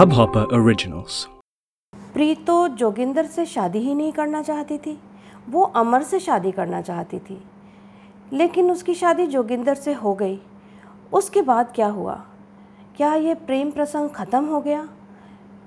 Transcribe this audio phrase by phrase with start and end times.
[0.00, 1.24] Hubhopper Originals.
[2.12, 5.00] Preeto Joginder से शादी ही नहीं करना चाहती थी।
[5.50, 7.44] वो अमर से शादी करना चाहती थी।
[8.32, 10.40] लेकिन उसकी शादी जोगिंदर से हो गई।
[11.12, 12.24] उसके बाद क्या हुआ?
[12.96, 14.88] क्या ये प्रेम प्रसंग ख़त्म हो गया?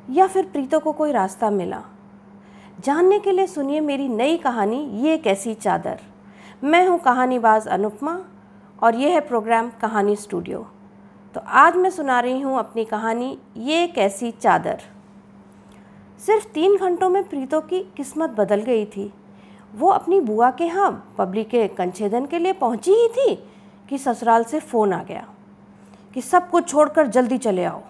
[0.09, 1.83] या फिर प्रीतो को कोई रास्ता मिला?
[2.79, 5.99] जानने के लिए सुनिए मेरी नई कहानी, ये कैसी चादर।
[6.63, 8.21] मैं हूँ कहानीबाज अनुपमा,
[8.83, 10.72] और ये है प्रोग्राम कहानी स्टूडियो।
[11.35, 14.81] तो आज मैं सुना रही हूँ अपनी कहानी, ये कैसी चादर।
[16.19, 19.11] सिर्फ़ तीन घंटों में प्रीतो की किस्मत बदल गई थी।
[19.73, 23.35] वो अपनी बुआ के यहाँ पब्लिक के कंछेदन के लिए पहुँची ही थी
[23.89, 25.25] कि ससुराल से फ़ोन आ गया,
[26.13, 27.81] कि सब कुछ छोड़कर जल्दी चले आओ।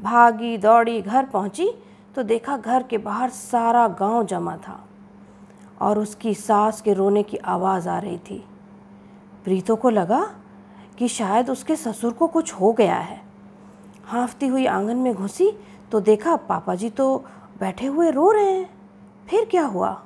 [0.00, 1.70] भागी दौड़ी घर पहुँची
[2.16, 4.80] तो देखा घर के बाहर सारा गाँव जमा था
[5.80, 8.42] और उसकी सास के रोने की आवाज़ आ रही थी।
[9.44, 10.24] प्रीतो को लगा
[10.98, 13.22] कि शायद उसके ससुर को कुछ हो गया है।
[14.04, 15.52] हाँफती हुई आँगन में घुसी
[15.92, 17.24] तो देखा पापा जी तो
[17.60, 18.70] बैठे हुए रो रहे हैं।
[19.28, 20.02] फिर क्या हुआ?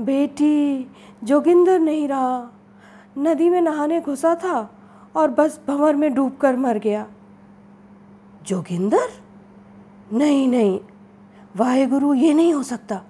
[0.00, 0.90] बेटी,
[1.24, 2.50] जोगिंदर नहीं रहा।
[3.18, 4.74] नदी में नहाने घुसा था
[5.16, 7.06] और बस भंवर में डूब कर मर गया।
[8.42, 9.08] जोगिंदर?
[10.12, 10.80] नहीं नहीं
[11.56, 13.02] वाहे गुरु ये नहीं हो सकता।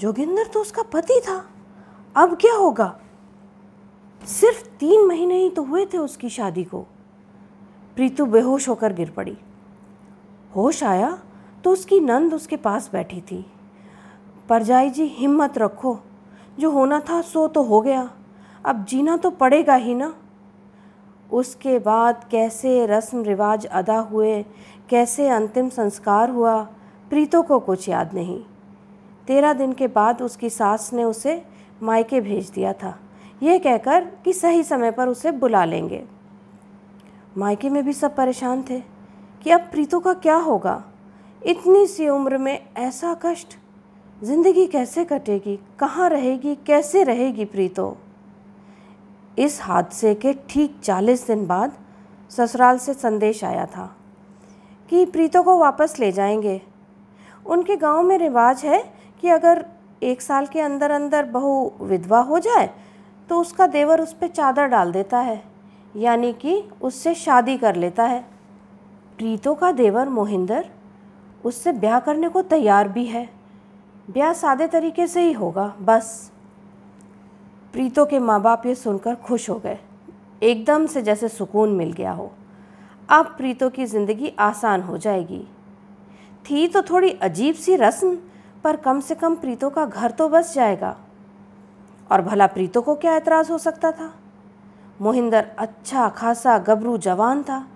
[0.00, 1.48] जोगिंदर तो उसका पति था।
[2.16, 3.00] अब क्या होगा?
[4.26, 6.78] सिर्फ़ तीन महीने ही तो हुए थे उसकी शादी को।
[7.96, 9.38] प्रीतु बेहोश होकर गिर पड़ी।
[10.56, 11.18] होश आया
[11.64, 13.46] तो उसकी नंद उसके पास बैठी थी।
[14.48, 15.98] परजाई जी, हिम्मत रखो।
[16.58, 18.10] जो होना था सो तो हो गया।
[18.64, 20.14] अब जीना तो पड़ेगा ही ना।
[21.32, 24.44] उसके बाद कैसे रस्म रिवाज अदा हुए,
[24.88, 26.62] कैसे अंतिम संस्कार हुआ,
[27.10, 28.44] प्रीतो को कुछ याद नहीं।
[29.26, 31.44] तेरह दिन के बाद उसकी सास ने उसे
[31.82, 32.98] मायके भेज दिया था।
[33.42, 36.04] ये कहकर कि सही समय पर उसे बुला लेंगे।
[37.38, 38.80] मायके में भी सब परेशान थे
[39.42, 40.82] कि अब प्रीतो का क्या होगा?
[41.46, 43.56] इतनी सी उम्र में ऐसा कष्ट।
[44.22, 45.58] ज़िंदगी कैसे कटेगी?
[45.78, 46.54] कहाँ रहेगी?
[46.54, 47.96] कैसे रहेगी प्रीतो?
[49.38, 51.72] इस हादसे के ठीक चालीस दिन बाद
[52.30, 53.96] ससुराल से संदेश आया था
[54.90, 56.60] कि प्रीतो को वापस ले जाएँगे।
[57.46, 58.82] उनके गाँव में रिवाज है
[59.20, 59.66] कि अगर
[60.02, 62.70] एक साल के अंदर अंदर बहू विधवा हो जाए
[63.28, 65.42] तो उसका देवर उस पर चादर डाल देता है,
[65.94, 68.20] यानी कि उससे शादी कर लेता है।
[69.18, 70.68] प्रीतो का देवर मोहिंदर
[71.44, 73.28] उससे ब्याह करने को तैयार भी है।
[74.08, 76.30] ब्याह सादे तरीके से ही होगा, बस।
[77.74, 79.78] प्रीतो के माँ बाप ये सुनकर खुश हो गए।
[80.42, 82.30] एकदम से जैसे सुकून मिल गया हो।
[83.08, 85.42] अब प्रीतो की ज़िंदगी आसान हो जाएगी।
[86.44, 88.16] थी तो थोड़ी अजीब सी रस्म,
[88.64, 90.96] पर कम से कम प्रीतो का घर तो बस जाएगा।
[92.12, 94.14] और भला प्रीतो को क्या ऐतराज़ हो सकता था?
[95.00, 97.66] मोहिंदर अच्छा खासा, गबरू जवान था।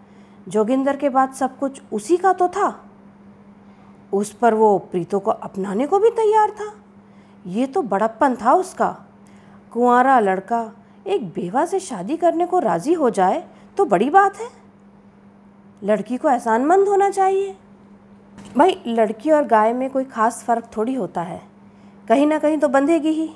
[0.48, 2.84] जोगिंदर के बाद सब कुछ उसी का तो था।
[4.12, 6.72] उस पर वो प्रीतो को अपनाने को भी तैयार था।
[7.46, 8.96] ये तो बड़प्पन था उसका।
[9.72, 10.72] कुंवारा लड़का
[11.06, 14.48] एक बेवा से शादी करने को राज़ी हो जाए तो बड़ी बात है।
[15.84, 17.56] लड़की को एहसानमंद होना चाहिए।
[18.56, 21.42] भाई, लड़की और गाय में कोई ख़ास फ़र्क थोड़ी होता है।
[22.08, 23.30] कहीं ना कहीं तो बंधेगी ही।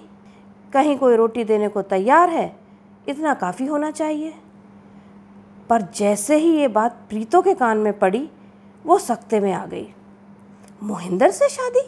[0.73, 2.57] कहीं कोई रोटी देने को तैयार है,
[3.09, 4.35] इतना काफ़ी होना चाहिए।
[5.71, 8.31] पर जैसे ही ये बात प्रीतो के कान में पड़ी,
[8.87, 9.89] वो सख्ते में आ गई।
[10.83, 11.83] मोहिंदर से शादी?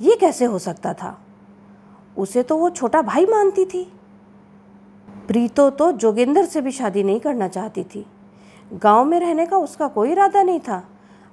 [0.00, 1.20] ये कैसे हो सकता था?
[2.18, 3.92] उसे तो वो छोटा भाई मानती थी।
[5.28, 8.06] प्रीतो तो जोगिंदर से भी शादी नहीं करना चाहती थी।
[8.72, 10.88] गाँव में रहने का उसका कोई इरादा नहीं था।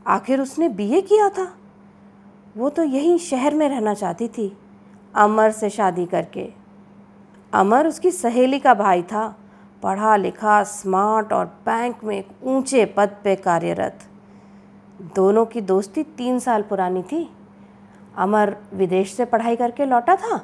[0.08, 1.58] आखिर उसने बीए किया था।
[2.58, 4.58] वो तो यहीं शहर में रहना चाहती थी,
[5.16, 6.60] अमर से शादी करके।
[7.53, 9.23] अमर उसकी सहेली का भाई था।
[9.84, 14.00] पढ़ा लिखा स्मार्ट और बैंक में एक ऊँचे पद पे कार्यरत।
[15.16, 17.29] दोनों की दोस्ती तीन साल पुरानी थी।
[18.17, 20.41] अमर विदेश से पढ़ाई करके लौटा था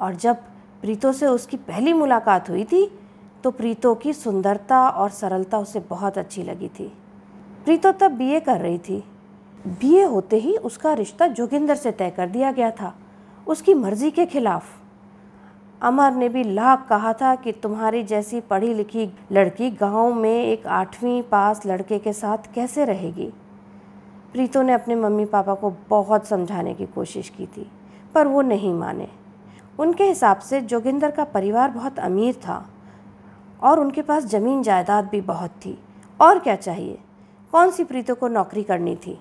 [0.00, 0.36] और जब
[0.82, 2.86] प्रीतो से उसकी पहली मुलाकात हुई थी
[3.44, 6.86] तो प्रीतो की सुंदरता और सरलता उसे बहुत अच्छी लगी थी।
[7.64, 9.02] प्रीतो तब बीए कर रही थी।
[9.66, 12.94] बीए होते ही उसका रिश्ता जोगिंदर से तय कर दिया गया था।
[13.46, 14.83] उसकी मर्ज़ी के खिलाफ़
[15.82, 20.66] अमर ने भी लाख कहा था कि तुम्हारी जैसी पढ़ी लिखी लड़की गाँव में एक
[20.66, 23.32] आठवीं पास लड़के के साथ कैसे रहेगी?
[24.32, 27.70] प्रीतो ने अपने मम्मी पापा को बहुत समझाने की कोशिश की थी,
[28.14, 29.08] पर वो नहीं माने।
[29.78, 32.70] उनके हिसाब से जोगिंदर का परिवार बहुत अमीर था
[33.62, 35.78] और उनके पास ज़मीन जायदाद भी बहुत थी।
[36.20, 36.98] और क्या चाहिए?
[37.52, 39.18] कौन सी प्रीतो को नौकरी करनी थी?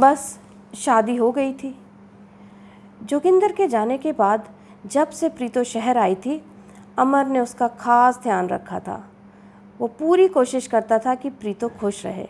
[0.00, 0.38] बस,
[0.74, 1.78] शादी हो गई थी।
[3.02, 4.48] जोगिंदर के जाने के बाद
[4.86, 6.44] जब से प्रीतो शहर आई थी,
[6.98, 9.04] अमर ने उसका खास ध्यान रखा था।
[9.78, 12.28] वो पूरी कोशिश करता था कि प्रीतो खुश रहे।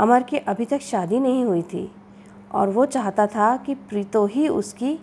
[0.00, 1.92] अमर की अभी तक शादी नहीं हुई थी
[2.52, 4.98] और वो चाहता था कि प्रीतो ही उसकी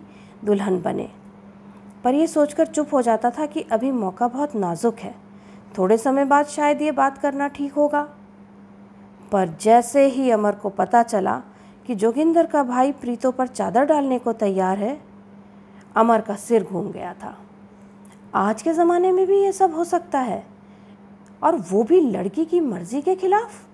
[0.45, 1.11] दुल्हन बने।
[2.03, 5.15] पर यह सोचकर चुप हो जाता था कि अभी मौका बहुत नाजुक है।
[5.77, 8.09] थोड़े समय बाद शायद ये बात करना ठीक होगा।
[9.31, 11.41] पर जैसे ही अमर को पता चला
[11.85, 15.10] कि जोगिंदर का भाई प्रीतो पर चादर डालने को तैयार है
[15.95, 17.37] अमर का सिर घूम गया था।
[18.35, 20.47] आज के ज़माने में भी ये सब हो सकता है।
[21.43, 23.65] और वो भी लड़की की मर्ज़ी के खिलाफ?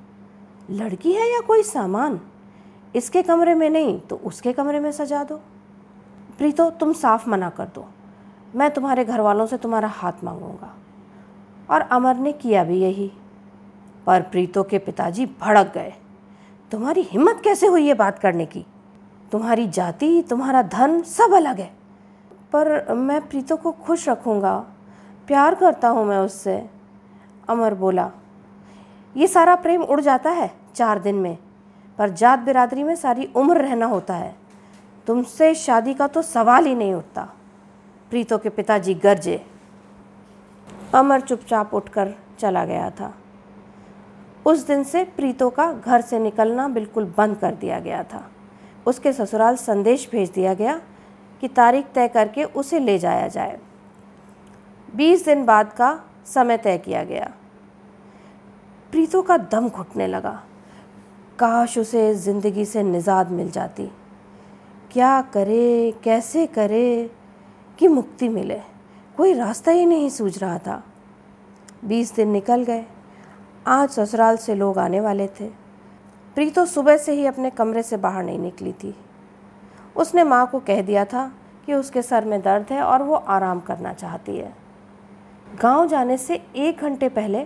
[0.69, 2.21] लड़की है या कोई सामान?
[2.95, 5.37] इसके कमरे में नहीं तो उसके कमरे में सजा दो।
[6.37, 7.85] प्रीतो, तुम साफ़ मना कर दो।
[8.55, 10.77] मैं तुम्हारे घर वालों से तुम्हारा हाथ मांगूँगा।
[11.69, 13.11] और अमर ने किया भी यही।
[14.05, 15.93] पर प्रीतो के पिताजी भड़क गए।
[16.71, 18.65] तुम्हारी हिम्मत कैसे हुई ये बात करने की?
[19.31, 21.76] तुम्हारी जाति, तुम्हारा धन सब अलग है।
[22.51, 24.57] पर मैं प्रीतो को खुश रखूँगा।
[25.27, 26.69] प्यार करता हूँ मैं उससे।
[27.49, 28.09] अमर बोला,
[29.15, 31.37] ये सारा प्रेम उड़ जाता है चार दिन में,
[31.99, 34.35] पर जात बिरादरी में सारी उम्र रहना होता है।
[35.07, 37.27] तुमसे शादी का तो सवाल ही नहीं उठता।
[38.11, 39.45] प्रीतो के पिताजी गरजे।
[40.95, 43.13] अमर चुपचाप उठकर चला गया था।
[44.45, 48.23] उस दिन से प्रीतो का घर से निकलना बिल्कुल बंद कर दिया गया था।
[48.87, 50.79] उसके ससुराल संदेश भेज दिया गया
[51.41, 53.59] कि तारीख तय करके उसे ले जाया जाए।
[54.95, 57.31] बीस दिन बाद का समय तय किया गया।
[58.91, 60.43] प्रीतो का दम घुटने लगा।
[61.39, 63.91] काश उसे ज़िंदगी से निजात मिल जाती।
[64.91, 67.11] क्या करे, कैसे करे
[67.79, 68.61] कि मुक्ति मिले?
[69.17, 70.83] कोई रास्ता ही नहीं सूझ रहा था।
[71.85, 72.85] बीस दिन निकल गए।
[73.67, 75.47] आज ससुराल से लोग आने वाले थे।
[76.35, 78.95] प्रीतो सुबह से ही अपने कमरे से बाहर नहीं निकली थी।
[79.97, 81.31] उसने माँ को कह दिया था
[81.65, 84.53] कि उसके सर में दर्द है और वो आराम करना चाहती है।
[85.61, 87.43] गाँव जाने से एक घंटे पहले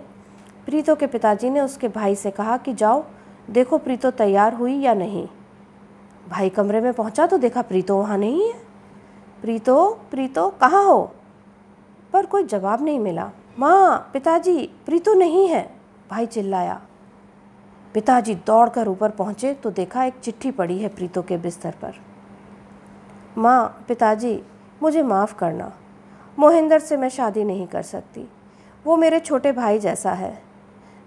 [0.66, 3.04] प्रीतो के पिताजी ने उसके भाई से कहा कि जाओ,
[3.50, 5.28] देखो प्रीतो तैयार हुई या नहीं।
[6.28, 8.52] भाई कमरे में पहुँचा तो देखा प्रीतो वहाँ नहीं है।
[9.42, 11.12] प्रीतो प्रीतो, कहाँ हो?
[12.12, 15.70] पर कोई जवाब नहीं मिला। माँ, पिताजी, प्रीतो नहीं है।
[16.10, 16.80] भाई चिल्लाया।
[17.94, 22.11] पिताजी दौड़कर ऊपर पहुँचे तो देखा एक चिट्ठी पड़ी है प्रीतो के बिस्तर पर।
[23.38, 24.42] माँ, पिताजी,
[24.82, 25.72] मुझे माफ़ करना।
[26.38, 28.28] मोहिंदर से मैं शादी नहीं कर सकती।
[28.84, 30.42] वो मेरे छोटे भाई जैसा है।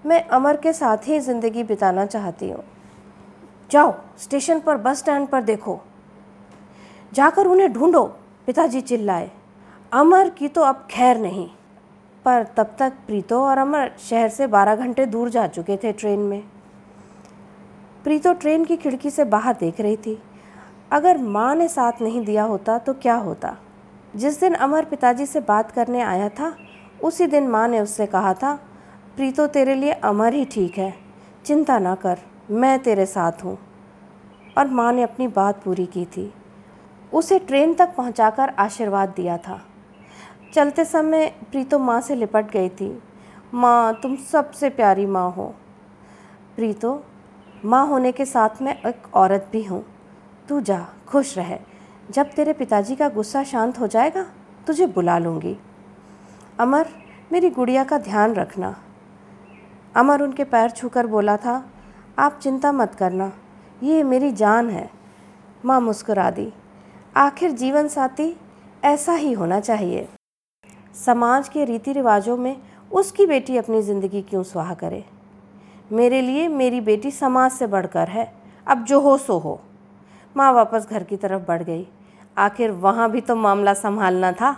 [0.05, 2.63] मैं अमर के साथ ही ज़िंदगी बिताना चाहती हूँ।
[3.71, 5.79] जाओ, स्टेशन पर, बस स्टैंड पर देखो।
[7.13, 8.03] जाकर उन्हें ढूंढो,
[8.45, 9.31] पिताजी चिल्लाए।
[9.93, 11.49] अमर की तो अब खैर नहीं।
[12.25, 16.19] पर तब तक प्रीतो और अमर शहर से बारह घंटे दूर जा चुके थे ट्रेन
[16.19, 16.43] में।
[18.03, 20.23] प्रीतो ट्रेन की खिड़की से बाहर देख रही थी।
[20.95, 23.57] अगर माँ ने साथ नहीं दिया होता तो क्या होता?
[24.15, 26.57] जिस दिन अमर पिताजी से बात करने आया था,
[27.03, 28.59] उसी दिन माँ ने उससे कहा था,
[29.15, 30.93] प्रीतो, तेरे लिए अमर ही ठीक है।
[31.45, 32.17] चिंता ना कर,
[32.51, 33.57] मैं तेरे साथ हूँ।
[34.57, 36.33] और माँ ने अपनी बात पूरी की थी।
[37.13, 39.61] उसे ट्रेन तक पहुँचाकर आशीर्वाद दिया था।
[40.53, 43.03] चलते समय प्रीतो माँ से लिपट गई थी।
[43.53, 45.55] माँ, तुम सबसे प्यारी माँ हो।
[46.55, 47.03] प्रीतो,
[47.65, 49.94] माँ होने के साथ मैं एक औरत भी हूँ।
[50.49, 51.57] तू जा, खुश रह।
[52.11, 54.25] जब तेरे पिताजी का गुस्सा शांत हो जाएगा,
[54.67, 55.55] तुझे बुला लूँगी।
[56.59, 56.87] अमर,
[57.31, 58.75] मेरी गुड़िया का ध्यान रखना।
[59.95, 61.63] अमर उनके पैर छूकर बोला था,
[62.19, 63.31] आप चिंता मत करना,
[63.83, 64.89] ये मेरी जान है।
[65.65, 66.53] माँ मुस्कुरा दी,
[67.15, 68.35] आखिर जीवन साथी
[68.83, 70.07] ऐसा ही होना चाहिए।
[71.05, 72.55] समाज के रीति रिवाजों में
[72.91, 75.03] उसकी बेटी अपनी ज़िंदगी क्यों स्वाह करे?
[75.91, 78.33] मेरे लिए मेरी बेटी समाज से बढ़कर है,
[78.67, 79.61] अब जो हो, सो हो।
[80.35, 81.85] माँ वापस घर की तरफ़ बढ़ गई।
[82.37, 84.51] आखिर वहाँ भी तो मामला संभालना था।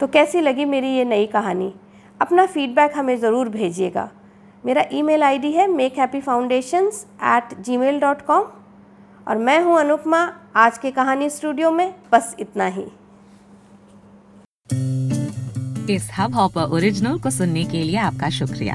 [0.00, 1.72] तो कैसी लगी मेरी ये नई कहानी?
[2.20, 4.08] अपना फीडबैक हमें ज़रूर भेजिएगा।
[4.64, 8.44] मेरा ईमेल आईडी है make happy foundations at gmail dot com
[9.26, 10.20] और मैं हूँ अनुपमा।
[10.56, 12.84] आज के कहानी स्टूडियो में बस इतना ही।
[15.94, 18.74] इस हब हॉपर ओरिजिनल को सुनने के लिए आपका शुक्रिया।